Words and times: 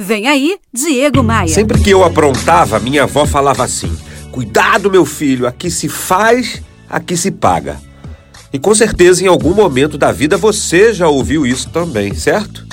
Vem 0.00 0.28
aí, 0.28 0.56
Diego 0.72 1.24
Maia. 1.24 1.48
Sempre 1.48 1.82
que 1.82 1.90
eu 1.90 2.04
aprontava, 2.04 2.78
minha 2.78 3.02
avó 3.02 3.26
falava 3.26 3.64
assim: 3.64 3.90
Cuidado, 4.30 4.88
meu 4.88 5.04
filho, 5.04 5.44
aqui 5.44 5.68
se 5.72 5.88
faz, 5.88 6.62
aqui 6.88 7.16
se 7.16 7.32
paga. 7.32 7.80
E 8.52 8.60
com 8.60 8.72
certeza 8.76 9.24
em 9.24 9.26
algum 9.26 9.52
momento 9.52 9.98
da 9.98 10.12
vida 10.12 10.36
você 10.36 10.94
já 10.94 11.08
ouviu 11.08 11.44
isso 11.44 11.70
também, 11.70 12.14
certo? 12.14 12.64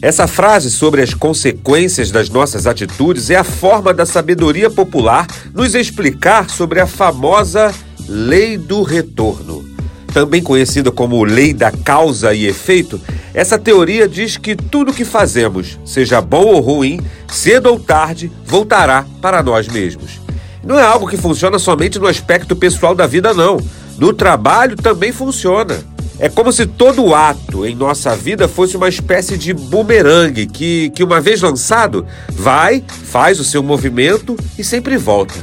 Essa 0.00 0.26
frase 0.26 0.70
sobre 0.70 1.02
as 1.02 1.12
consequências 1.12 2.10
das 2.10 2.30
nossas 2.30 2.66
atitudes 2.66 3.28
é 3.28 3.36
a 3.36 3.44
forma 3.44 3.92
da 3.92 4.06
sabedoria 4.06 4.70
popular 4.70 5.26
nos 5.52 5.74
explicar 5.74 6.48
sobre 6.48 6.80
a 6.80 6.86
famosa 6.86 7.70
lei 8.08 8.56
do 8.56 8.82
retorno. 8.82 9.62
Também 10.10 10.42
conhecida 10.42 10.90
como 10.90 11.22
lei 11.22 11.52
da 11.52 11.70
causa 11.70 12.32
e 12.32 12.46
efeito, 12.46 12.98
essa 13.36 13.58
teoria 13.58 14.08
diz 14.08 14.38
que 14.38 14.56
tudo 14.56 14.94
que 14.94 15.04
fazemos, 15.04 15.78
seja 15.84 16.22
bom 16.22 16.46
ou 16.46 16.58
ruim, 16.58 17.02
cedo 17.28 17.66
ou 17.66 17.78
tarde, 17.78 18.32
voltará 18.46 19.04
para 19.20 19.42
nós 19.42 19.68
mesmos. 19.68 20.18
Não 20.64 20.78
é 20.78 20.82
algo 20.82 21.06
que 21.06 21.18
funciona 21.18 21.58
somente 21.58 21.98
no 21.98 22.06
aspecto 22.06 22.56
pessoal 22.56 22.94
da 22.94 23.06
vida, 23.06 23.34
não. 23.34 23.58
No 23.98 24.14
trabalho 24.14 24.74
também 24.74 25.12
funciona. 25.12 25.84
É 26.18 26.30
como 26.30 26.50
se 26.50 26.64
todo 26.64 27.14
ato 27.14 27.66
em 27.66 27.74
nossa 27.74 28.16
vida 28.16 28.48
fosse 28.48 28.74
uma 28.74 28.88
espécie 28.88 29.36
de 29.36 29.52
bumerangue 29.52 30.46
que, 30.46 30.88
que, 30.94 31.04
uma 31.04 31.20
vez 31.20 31.42
lançado, 31.42 32.06
vai, 32.30 32.82
faz 32.88 33.38
o 33.38 33.44
seu 33.44 33.62
movimento 33.62 34.34
e 34.58 34.64
sempre 34.64 34.96
volta. 34.96 35.34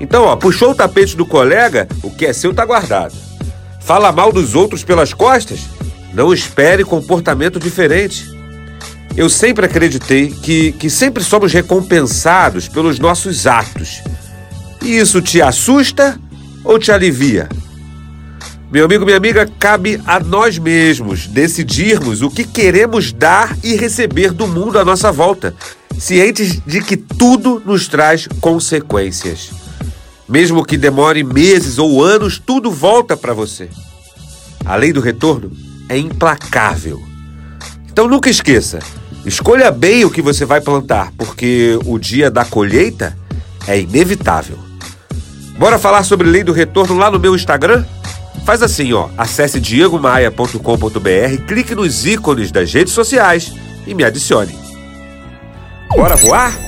Então, 0.00 0.24
ó, 0.24 0.34
puxou 0.34 0.70
o 0.70 0.74
tapete 0.74 1.14
do 1.14 1.26
colega, 1.26 1.86
o 2.02 2.10
que 2.10 2.24
é 2.24 2.32
seu 2.32 2.52
está 2.52 2.64
guardado. 2.64 3.12
Fala 3.80 4.10
mal 4.12 4.32
dos 4.32 4.54
outros 4.54 4.82
pelas 4.82 5.12
costas? 5.12 5.60
Não 6.12 6.32
espere 6.32 6.84
comportamento 6.84 7.58
diferente. 7.58 8.26
Eu 9.16 9.28
sempre 9.28 9.66
acreditei 9.66 10.30
que, 10.30 10.72
que 10.72 10.88
sempre 10.88 11.22
somos 11.22 11.52
recompensados 11.52 12.68
pelos 12.68 12.98
nossos 12.98 13.46
atos. 13.46 14.00
E 14.82 14.96
isso 14.96 15.20
te 15.20 15.42
assusta 15.42 16.18
ou 16.64 16.78
te 16.78 16.92
alivia? 16.92 17.48
Meu 18.70 18.84
amigo, 18.84 19.04
minha 19.04 19.16
amiga, 19.16 19.50
cabe 19.58 20.00
a 20.06 20.20
nós 20.20 20.58
mesmos 20.58 21.26
decidirmos 21.26 22.22
o 22.22 22.30
que 22.30 22.44
queremos 22.44 23.12
dar 23.12 23.56
e 23.64 23.74
receber 23.76 24.30
do 24.30 24.46
mundo 24.46 24.78
à 24.78 24.84
nossa 24.84 25.10
volta, 25.10 25.54
cientes 25.98 26.60
de 26.66 26.82
que 26.82 26.96
tudo 26.96 27.62
nos 27.64 27.88
traz 27.88 28.28
consequências. 28.40 29.50
Mesmo 30.28 30.64
que 30.64 30.76
demore 30.76 31.24
meses 31.24 31.78
ou 31.78 32.04
anos, 32.04 32.38
tudo 32.38 32.70
volta 32.70 33.16
para 33.16 33.32
você. 33.32 33.70
A 34.64 34.76
lei 34.76 34.92
do 34.92 35.00
retorno 35.00 35.67
é 35.88 35.96
implacável. 35.96 37.02
Então 37.90 38.06
nunca 38.06 38.30
esqueça, 38.30 38.78
escolha 39.24 39.70
bem 39.70 40.04
o 40.04 40.10
que 40.10 40.22
você 40.22 40.44
vai 40.44 40.60
plantar, 40.60 41.12
porque 41.16 41.78
o 41.84 41.98
dia 41.98 42.30
da 42.30 42.44
colheita 42.44 43.16
é 43.66 43.80
inevitável. 43.80 44.58
Bora 45.58 45.78
falar 45.78 46.04
sobre 46.04 46.28
lei 46.28 46.44
do 46.44 46.52
retorno 46.52 46.96
lá 46.96 47.10
no 47.10 47.18
meu 47.18 47.34
Instagram? 47.34 47.84
Faz 48.44 48.62
assim, 48.62 48.92
ó, 48.92 49.08
acesse 49.18 49.60
diegomaia.com.br, 49.60 51.42
clique 51.46 51.74
nos 51.74 52.06
ícones 52.06 52.52
das 52.52 52.72
redes 52.72 52.92
sociais 52.92 53.52
e 53.86 53.94
me 53.94 54.04
adicione. 54.04 54.56
Bora 55.90 56.16
voar? 56.16 56.67